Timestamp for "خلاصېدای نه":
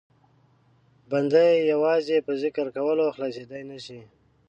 3.15-3.77